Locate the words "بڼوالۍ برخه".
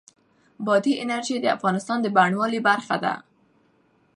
2.15-2.95